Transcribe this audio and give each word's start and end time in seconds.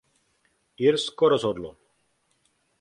Irsko 0.87 1.29
rozhodlo. 1.35 1.75